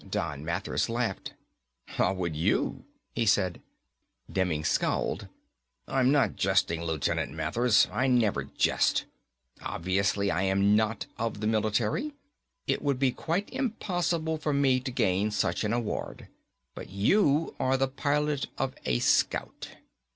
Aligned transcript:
Don 0.09 0.43
Mathers 0.43 0.89
laughed. 0.89 1.35
"How 1.85 2.11
would 2.11 2.35
you?" 2.35 2.85
he 3.13 3.27
said. 3.27 3.61
Demming 4.33 4.63
scowled. 4.65 5.27
"I 5.87 5.99
am 5.99 6.11
not 6.11 6.35
jesting, 6.35 6.83
Lieutenant 6.83 7.31
Mathers. 7.33 7.87
I 7.91 8.07
never 8.07 8.45
jest. 8.45 9.05
Obviously, 9.61 10.31
I 10.31 10.41
am 10.41 10.75
not 10.75 11.05
of 11.19 11.39
the 11.39 11.45
military. 11.45 12.15
It 12.65 12.81
would 12.81 12.97
be 12.97 13.11
quite 13.11 13.47
impossible 13.51 14.39
for 14.39 14.53
me 14.53 14.79
to 14.79 14.89
gain 14.89 15.29
such 15.29 15.63
an 15.63 15.71
award. 15.71 16.29
But 16.73 16.89
you 16.89 17.53
are 17.59 17.77
the 17.77 17.87
pilot 17.87 18.47
of 18.57 18.73
a 18.85 18.97
Scout." 18.97 19.69